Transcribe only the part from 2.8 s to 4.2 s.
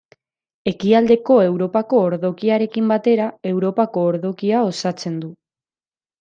batera Europako